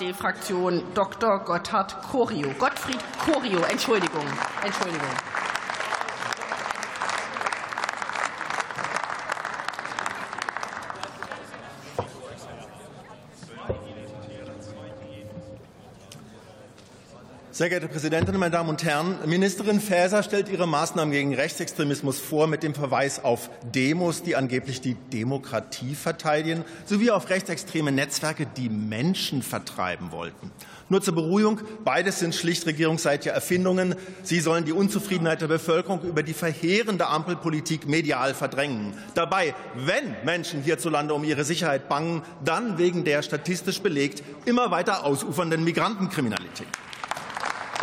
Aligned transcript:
Die 0.00 0.14
Fraktion 0.14 0.84
Dr. 0.94 1.40
Gotthard 1.40 2.00
Corio. 2.02 2.50
Gottfried 2.56 3.00
Corio, 3.18 3.58
Entschuldigung. 3.68 4.24
Entschuldigung. 4.62 5.08
Sehr 17.58 17.70
geehrte 17.70 17.88
Präsidentin, 17.88 18.36
meine 18.36 18.52
Damen 18.52 18.68
und 18.68 18.84
Herren! 18.84 19.16
Ministerin 19.26 19.80
Faeser 19.80 20.22
stellt 20.22 20.48
ihre 20.48 20.68
Maßnahmen 20.68 21.10
gegen 21.10 21.34
Rechtsextremismus 21.34 22.20
vor 22.20 22.46
mit 22.46 22.62
dem 22.62 22.72
Verweis 22.72 23.24
auf 23.24 23.50
Demos, 23.74 24.22
die 24.22 24.36
angeblich 24.36 24.80
die 24.80 24.94
Demokratie 24.94 25.96
verteidigen, 25.96 26.64
sowie 26.84 27.10
auf 27.10 27.28
rechtsextreme 27.30 27.90
Netzwerke, 27.90 28.46
die 28.46 28.68
Menschen 28.68 29.42
vertreiben 29.42 30.12
wollten. 30.12 30.52
Nur 30.88 31.02
zur 31.02 31.16
Beruhigung, 31.16 31.60
beides 31.82 32.20
sind 32.20 32.36
schlicht 32.36 32.64
regierungsseitige 32.64 33.34
Erfindungen. 33.34 33.96
Sie 34.22 34.38
sollen 34.38 34.64
die 34.64 34.72
Unzufriedenheit 34.72 35.40
der 35.40 35.48
Bevölkerung 35.48 36.02
über 36.02 36.22
die 36.22 36.34
verheerende 36.34 37.08
Ampelpolitik 37.08 37.88
medial 37.88 38.34
verdrängen. 38.34 38.94
Dabei, 39.16 39.56
wenn 39.74 40.14
Menschen 40.24 40.62
hierzulande 40.62 41.12
um 41.12 41.24
ihre 41.24 41.42
Sicherheit 41.42 41.88
bangen, 41.88 42.22
dann 42.44 42.78
wegen 42.78 43.02
der 43.02 43.22
statistisch 43.22 43.80
belegt 43.80 44.22
immer 44.44 44.70
weiter 44.70 45.04
ausufernden 45.04 45.64
Migrantenkriminalität. 45.64 46.68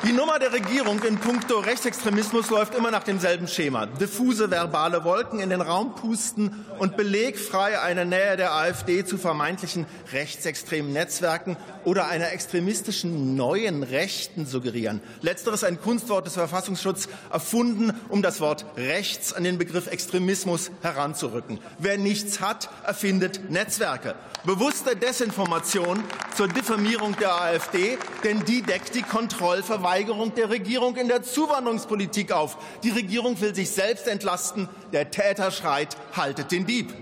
Die 0.05 0.13
Nummer 0.13 0.37
der 0.37 0.53
Regierung 0.53 1.01
in 1.01 1.17
puncto 1.17 1.57
Rechtsextremismus 1.57 2.51
läuft 2.51 2.75
immer 2.75 2.91
nach 2.91 3.03
demselben 3.03 3.47
Schema. 3.47 3.87
Diffuse 3.87 4.51
verbale 4.51 5.03
Wolken 5.03 5.39
in 5.39 5.49
den 5.49 5.61
Raum 5.61 5.95
pusten 5.95 6.63
und 6.77 6.95
belegfrei 6.95 7.79
eine 7.79 8.05
Nähe 8.05 8.37
der 8.37 8.53
AfD 8.53 9.03
zu 9.03 9.17
vermeintlichen 9.17 9.87
rechtsextremen 10.13 10.93
Netzwerken 10.93 11.57
oder 11.85 12.07
einer 12.07 12.31
extremistischen 12.31 13.35
neuen 13.35 13.81
Rechten 13.81 14.45
suggerieren. 14.45 15.01
Letzteres 15.21 15.63
ein 15.63 15.81
Kunstwort 15.81 16.27
des 16.27 16.35
Verfassungsschutzes 16.35 17.09
erfunden, 17.31 17.91
um 18.09 18.21
das 18.21 18.41
Wort 18.41 18.67
rechts 18.77 19.33
an 19.33 19.43
den 19.43 19.57
Begriff 19.57 19.87
Extremismus 19.87 20.69
heranzurücken. 20.83 21.59
Wer 21.79 21.97
nichts 21.97 22.41
hat, 22.41 22.69
erfindet 22.83 23.49
Netzwerke. 23.49 24.13
Bewusste 24.43 24.95
Desinformation 24.95 26.03
zur 26.35 26.47
Diffamierung 26.49 27.15
der 27.17 27.33
AfD, 27.33 27.97
denn 28.23 28.43
die 28.43 28.61
deckt 28.61 28.93
die 28.93 29.01
Kontrollverwaltung 29.01 29.85
Verweigerung 29.85 30.33
der 30.33 30.49
Regierung 30.49 30.95
in 30.95 31.07
der 31.07 31.21
Zuwanderungspolitik 31.21 32.31
auf. 32.31 32.57
Die 32.81 32.89
Regierung 32.89 33.39
will 33.39 33.53
sich 33.53 33.69
selbst 33.69 34.07
entlasten. 34.07 34.67
Der 34.93 35.11
Täter 35.11 35.51
schreit, 35.51 35.95
haltet 36.15 36.51
den 36.51 36.65
Dieb. 36.65 36.93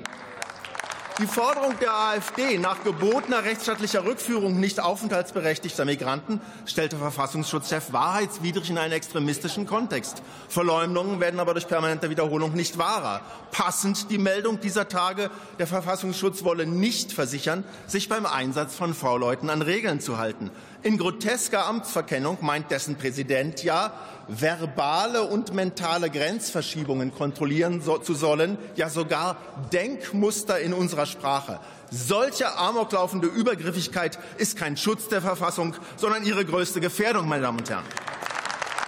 Die 1.20 1.28
Forderung 1.28 1.78
der 1.80 1.94
AfD 1.94 2.58
nach 2.58 2.84
gebotener 2.84 3.44
rechtsstaatlicher 3.44 4.04
Rückführung 4.04 4.60
nicht 4.60 4.80
aufenthaltsberechtigter 4.80 5.86
Migranten 5.86 6.42
stellte 6.66 6.98
Verfassungsschutzchef 6.98 7.94
wahrheitswidrig 7.94 8.72
in 8.72 8.80
einen 8.80 8.94
extremistischen 8.94 9.68
Kontext. 9.68 10.24
Verleumdungen 10.50 11.20
werden 11.20 11.40
aber 11.40 11.54
durch 11.54 11.68
permanente 11.68 12.10
Wiederholung 12.10 12.54
nicht 12.54 12.80
wahrer. 12.80 13.22
Passend 13.52 14.10
die 14.10 14.18
Meldung 14.18 14.60
dieser 14.60 14.88
Tage, 14.88 15.30
der 15.60 15.68
Verfassungsschutz 15.68 16.44
wolle 16.44 16.66
nicht 16.66 17.14
versichern, 17.14 17.64
sich 17.86 18.10
beim 18.10 18.26
Einsatz 18.26 18.76
von 18.76 18.96
V-Leuten 18.96 19.52
an 19.52 19.62
Regeln 19.62 20.00
zu 20.00 20.18
halten. 20.18 20.50
In 20.84 20.98
grotesker 20.98 21.66
Amtsverkennung 21.66 22.40
meint 22.42 22.70
dessen 22.70 22.98
Präsident 22.98 23.64
ja, 23.64 23.94
verbale 24.28 25.24
und 25.24 25.54
mentale 25.54 26.10
Grenzverschiebungen 26.10 27.14
kontrollieren 27.14 27.82
so, 27.82 28.00
zu 28.00 28.14
sollen, 28.14 28.58
ja 28.76 28.90
sogar 28.90 29.38
Denkmuster 29.72 30.60
in 30.60 30.74
unserer 30.74 31.06
Sprache. 31.06 31.62
Solche 31.90 32.58
amoklaufende 32.58 33.28
Übergriffigkeit 33.28 34.20
ist 34.38 34.58
kein 34.58 34.76
Schutz 34.76 35.08
der 35.08 35.22
Verfassung, 35.22 35.74
sondern 35.96 36.26
ihre 36.26 36.44
größte 36.44 36.82
Gefährdung, 36.82 37.30
meine 37.30 37.44
Damen 37.44 37.60
und 37.60 37.70
Herren. 37.70 37.86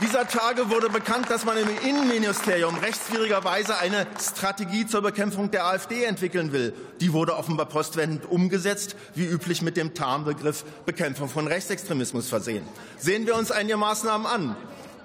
Dieser 0.01 0.27
Tage 0.27 0.69
wurde 0.69 0.89
bekannt, 0.89 1.29
dass 1.29 1.45
man 1.45 1.55
im 1.55 1.69
Innenministerium 1.87 2.75
rechtswidrigerweise 2.79 3.77
eine 3.77 4.05
Strategie 4.19 4.85
zur 4.85 5.01
Bekämpfung 5.01 5.51
der 5.51 5.67
AfD 5.67 6.03
entwickeln 6.03 6.51
will. 6.51 6.73
Die 6.99 7.13
wurde 7.13 7.37
offenbar 7.37 7.67
postwendend 7.67 8.29
umgesetzt, 8.29 8.97
wie 9.13 9.25
üblich 9.25 9.61
mit 9.61 9.77
dem 9.77 9.93
Tarnbegriff 9.93 10.65
Bekämpfung 10.85 11.29
von 11.29 11.47
Rechtsextremismus 11.47 12.27
versehen. 12.27 12.67
Sehen 12.97 13.25
wir 13.25 13.35
uns 13.35 13.51
einige 13.51 13.77
Maßnahmen 13.77 14.27
an. 14.27 14.57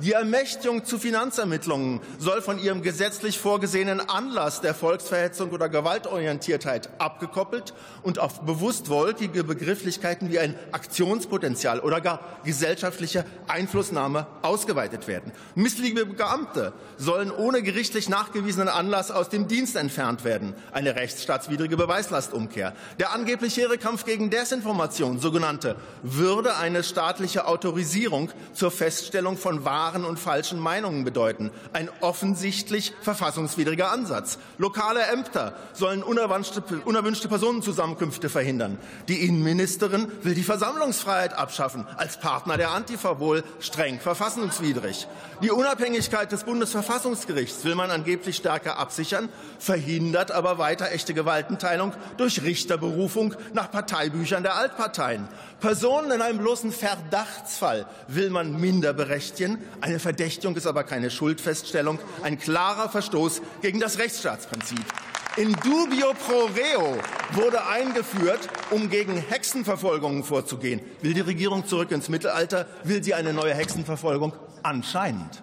Die 0.03 0.13
Ermächtigung 0.13 0.87
zu 0.87 0.99
Finanzermittlungen 0.99 2.01
soll 2.19 2.41
von 2.41 2.59
ihrem 2.59 2.81
gesetzlich 2.81 3.39
vorgesehenen 3.39 4.01
Anlass 4.01 4.63
der 4.63 4.75
Volksverhetzung 4.75 5.51
oder 5.51 5.69
Gewaltorientiertheit 5.69 6.89
abgekoppelt 6.99 7.75
und 8.03 8.19
auf 8.19 8.41
bewusst 8.41 8.89
wolkige 8.89 9.45
Begrifflichkeiten 9.45 10.31
wie 10.31 10.39
ein 10.39 10.55
Aktionspotenzial 10.73 11.81
oder 11.81 12.01
gar 12.01 12.21
gesellschaftliche 12.45 13.27
Einflussnahme 13.47 14.27
ausgeweitet 14.41 15.07
werden. 15.07 15.33
Missliebige 15.55 16.07
Beamte 16.07 16.73
sollen 16.97 17.31
ohne 17.31 17.63
gerichtlich 17.63 18.09
nachgewiesenen 18.09 18.69
Anlass 18.69 19.11
aus 19.11 19.29
dem 19.29 19.49
Dienst 19.49 19.77
entfernt 19.77 20.25
werden. 20.25 20.55
Eine 20.73 20.97
rechtsstaatswidrige 20.97 21.77
Beweislastumkehr. 21.77 22.73
Der 22.99 23.13
angeblich 23.13 23.55
hehre 23.59 23.77
Kampf 23.77 24.07
gegen 24.07 24.31
Desinformation, 24.31 25.19
sogenannte, 25.19 25.77
würde 26.03 26.57
eine 26.57 26.85
staatliche 26.85 27.47
Autorisierung 27.47 28.31
zur 28.55 28.71
Feststellung 28.71 29.37
von 29.37 29.67
wahren 29.67 29.90
wahren 29.91 30.05
und 30.05 30.19
falschen 30.19 30.61
Meinungen 30.61 31.05
bedeuten. 31.05 31.51
Ein 31.73 31.89
offensichtlich 32.01 32.93
verfassungswidriger 33.03 33.91
Ansatz. 33.91 34.39
Lokale 34.59 35.03
Ämter 35.03 35.55
sollen 35.73 36.03
unerwünschte 36.03 37.29
Personenzusammenkünfte 37.29 38.29
verhindern. 38.29 38.79
Die 39.09 39.27
Innenministerin 39.27 40.11
will 40.23 40.35
die 40.35 40.43
Versammlungsfreiheit 40.43 41.35
abschaffen. 41.35 41.87
Als 41.97 42.19
Partner 42.19 42.57
der 42.57 42.71
Antifa 42.71 43.19
wohl 43.19 43.43
streng 43.59 43.99
verfassungswidrig. 43.99 45.09
Die 45.43 45.51
Unabhängigkeit 45.51 46.31
des 46.31 46.45
Bundesverfassungsgerichts 46.45 47.65
will 47.65 47.75
man 47.75 47.91
angeblich 47.91 48.37
stärker 48.37 48.79
absichern, 48.79 49.29
verhindert 49.59 50.31
aber 50.31 50.59
weiter 50.59 50.93
echte 50.93 51.15
Gewaltenteilung 51.15 51.93
durch 52.17 52.43
Richterberufung 52.43 53.35
nach 53.55 53.71
Parteibüchern 53.71 54.43
der 54.43 54.55
Altparteien. 54.55 55.27
Personen 55.61 56.11
in 56.13 56.23
einem 56.23 56.39
bloßen 56.39 56.73
Verdachtsfall 56.73 57.87
will 58.09 58.31
man 58.31 58.59
minder 58.61 58.93
berechtigen, 58.93 59.59
eine 59.81 59.99
Verdächtigung 59.99 60.57
ist 60.57 60.67
aber 60.67 60.85
keine 60.85 61.11
Schuldfeststellung, 61.11 61.99
ein 62.23 62.39
klarer 62.39 62.89
Verstoß 62.89 63.43
gegen 63.63 63.81
das 63.81 63.99
Rechtsstaatsprinzip. 63.99 64.85
In 65.37 65.53
dubio 65.63 66.13
pro 66.13 66.47
reo 66.47 66.99
wurde 67.33 67.65
eingeführt, 67.67 68.41
um 68.71 68.91
gegen 68.91 69.17
Hexenverfolgungen 69.17 70.25
vorzugehen. 70.25 70.81
Will 71.03 71.15
die 71.15 71.21
Regierung 71.21 71.67
zurück 71.67 71.93
ins 71.93 72.09
Mittelalter? 72.09 72.67
Will 72.83 73.03
sie 73.03 73.15
eine 73.15 73.33
neue 73.33 73.55
Hexenverfolgung? 73.55 74.33
Anscheinend. 74.63 75.43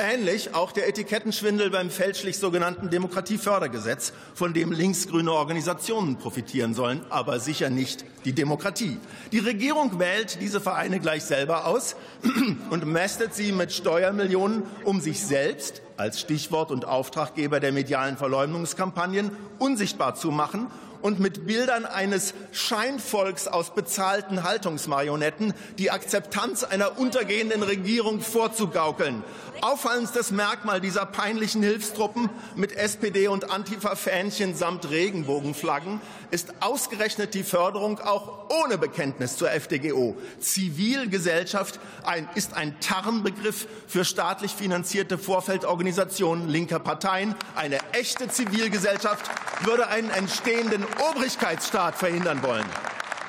Ähnlich 0.00 0.54
auch 0.54 0.70
der 0.70 0.88
Etikettenschwindel 0.88 1.70
beim 1.70 1.90
fälschlich 1.90 2.38
sogenannten 2.38 2.88
Demokratiefördergesetz, 2.88 4.12
von 4.32 4.54
dem 4.54 4.70
linksgrüne 4.70 5.32
Organisationen 5.32 6.18
profitieren 6.18 6.72
sollen, 6.72 7.04
aber 7.10 7.40
sicher 7.40 7.68
nicht 7.68 8.04
die 8.24 8.32
Demokratie. 8.32 8.96
Die 9.32 9.40
Regierung 9.40 9.98
wählt 9.98 10.40
diese 10.40 10.60
Vereine 10.60 11.00
gleich 11.00 11.24
selber 11.24 11.66
aus 11.66 11.96
und 12.70 12.86
mästet 12.86 13.34
sie 13.34 13.50
mit 13.50 13.72
Steuermillionen, 13.72 14.62
um 14.84 15.00
sich 15.00 15.20
selbst 15.20 15.82
als 15.96 16.20
Stichwort 16.20 16.70
und 16.70 16.84
Auftraggeber 16.84 17.58
der 17.58 17.72
medialen 17.72 18.16
Verleumdungskampagnen 18.16 19.32
unsichtbar 19.58 20.14
zu 20.14 20.30
machen 20.30 20.68
und 21.02 21.20
mit 21.20 21.46
Bildern 21.46 21.84
eines 21.84 22.34
Scheinvolks 22.52 23.46
aus 23.46 23.74
bezahlten 23.74 24.42
Haltungsmarionetten 24.42 25.54
die 25.78 25.90
Akzeptanz 25.90 26.64
einer 26.64 26.98
untergehenden 26.98 27.62
Regierung 27.62 28.20
vorzugaukeln. 28.20 29.22
Auffallendstes 29.60 30.30
Merkmal 30.30 30.80
dieser 30.80 31.04
peinlichen 31.04 31.62
Hilfstruppen 31.62 32.30
mit 32.54 32.76
SPD 32.76 33.26
und 33.26 33.50
Antifa-Fähnchen 33.50 34.54
samt 34.54 34.88
Regenbogenflaggen 34.90 36.00
ist 36.30 36.52
ausgerechnet 36.60 37.34
die 37.34 37.42
Förderung 37.42 38.00
auch 38.00 38.50
ohne 38.50 38.78
Bekenntnis 38.78 39.36
zur 39.36 39.50
FDGO. 39.50 40.16
Zivilgesellschaft 40.40 41.80
ein, 42.04 42.28
ist 42.34 42.54
ein 42.54 42.78
Tarnbegriff 42.80 43.66
für 43.86 44.04
staatlich 44.04 44.52
finanzierte 44.52 45.18
Vorfeldorganisationen 45.18 46.48
linker 46.48 46.78
Parteien. 46.78 47.34
Eine 47.56 47.78
echte 47.92 48.28
Zivilgesellschaft 48.28 49.24
würde 49.64 49.88
einen 49.88 50.10
entstehenden 50.10 50.84
Obrigkeitsstaat 50.98 51.96
verhindern 51.96 52.42
wollen. 52.42 52.66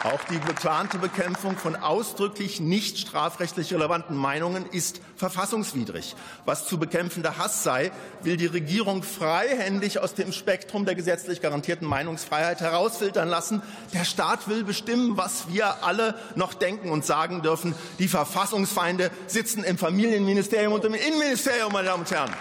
Auch 0.03 0.23
die 0.31 0.39
geplante 0.39 0.97
Bekämpfung 0.97 1.57
von 1.57 1.75
ausdrücklich 1.75 2.61
nicht 2.61 2.97
strafrechtlich 2.97 3.73
relevanten 3.73 4.15
Meinungen 4.15 4.65
ist 4.71 5.01
verfassungswidrig. 5.17 6.15
Was 6.45 6.67
zu 6.67 6.79
bekämpfender 6.79 7.37
Hass 7.37 7.63
sei, 7.63 7.91
will 8.23 8.37
die 8.37 8.45
Regierung 8.45 9.03
freihändig 9.03 9.99
aus 9.99 10.13
dem 10.13 10.31
Spektrum 10.31 10.85
der 10.85 10.95
gesetzlich 10.95 11.41
garantierten 11.41 11.85
Meinungsfreiheit 11.85 12.61
herausfiltern 12.61 13.27
lassen. 13.27 13.61
Der 13.93 14.05
Staat 14.05 14.47
will 14.47 14.63
bestimmen, 14.63 15.17
was 15.17 15.49
wir 15.49 15.83
alle 15.83 16.15
noch 16.35 16.53
denken 16.53 16.91
und 16.91 17.05
sagen 17.05 17.41
dürfen. 17.41 17.75
Die 17.99 18.07
Verfassungsfeinde 18.07 19.11
sitzen 19.27 19.65
im 19.65 19.77
Familienministerium 19.77 20.71
und 20.71 20.85
im 20.85 20.93
Innenministerium, 20.93 21.73
meine 21.73 21.89
Damen 21.89 22.03
und 22.03 22.11
Herren. 22.11 22.33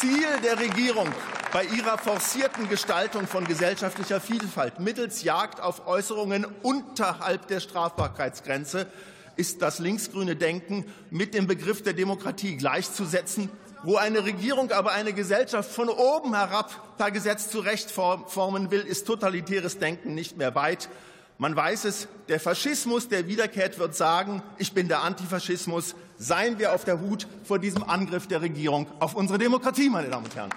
Ziel 0.00 0.26
der 0.42 0.58
Regierung 0.58 1.08
bei 1.52 1.64
ihrer 1.64 1.98
forcierten 1.98 2.68
Gestaltung 2.68 3.26
von 3.26 3.44
gesellschaftlicher 3.44 4.20
Vielfalt 4.20 4.80
mittels 4.80 5.22
Jagd 5.22 5.60
auf 5.60 5.86
Äußerungen 5.86 6.46
unterhalb 6.62 7.46
der 7.48 7.60
Strafbarkeitsgrenze 7.60 8.86
ist 9.36 9.60
das 9.60 9.78
linksgrüne 9.78 10.34
Denken 10.34 10.86
mit 11.10 11.34
dem 11.34 11.46
Begriff 11.46 11.82
der 11.82 11.92
Demokratie 11.92 12.56
gleichzusetzen, 12.56 13.50
wo 13.82 13.96
eine 13.96 14.24
Regierung 14.24 14.70
aber 14.70 14.92
eine 14.92 15.12
Gesellschaft 15.12 15.70
von 15.70 15.88
oben 15.88 16.34
herab 16.34 16.96
per 16.96 17.10
Gesetz 17.10 17.50
zurechtformen 17.50 18.70
will, 18.70 18.80
ist 18.80 19.06
totalitäres 19.06 19.78
Denken 19.78 20.14
nicht 20.14 20.38
mehr 20.38 20.54
weit. 20.54 20.88
Man 21.38 21.56
weiß 21.56 21.84
es, 21.84 22.08
der 22.28 22.40
Faschismus, 22.40 23.08
der 23.08 23.26
wiederkehrt, 23.26 23.78
wird 23.78 23.94
sagen, 23.94 24.42
ich 24.58 24.72
bin 24.72 24.88
der 24.88 25.02
Antifaschismus. 25.02 25.96
Seien 26.16 26.58
wir 26.58 26.72
auf 26.72 26.84
der 26.84 27.00
Hut 27.00 27.26
vor 27.42 27.58
diesem 27.58 27.82
Angriff 27.82 28.28
der 28.28 28.42
Regierung 28.42 28.86
auf 29.00 29.14
unsere 29.14 29.38
Demokratie, 29.38 29.90
meine 29.90 30.08
Damen 30.08 30.26
und 30.26 30.36
Herren. 30.36 30.50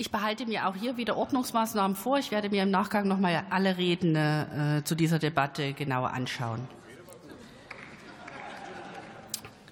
Ich 0.00 0.12
behalte 0.12 0.46
mir 0.46 0.68
auch 0.68 0.76
hier 0.76 0.96
wieder 0.96 1.16
Ordnungsmaßnahmen 1.16 1.96
vor. 1.96 2.18
Ich 2.18 2.30
werde 2.30 2.50
mir 2.50 2.62
im 2.62 2.70
Nachgang 2.70 3.08
noch 3.08 3.18
mal 3.18 3.42
alle 3.50 3.78
Reden 3.78 4.14
äh, 4.14 4.82
zu 4.84 4.94
dieser 4.94 5.18
Debatte 5.18 5.72
genauer 5.72 6.12
anschauen. 6.12 6.60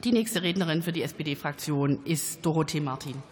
Die 0.02 0.10
nächste 0.10 0.42
Rednerin 0.42 0.82
für 0.82 0.90
die 0.90 1.02
SPD-Fraktion 1.02 2.04
ist 2.04 2.44
Dorothee 2.44 2.80
Martin. 2.80 3.22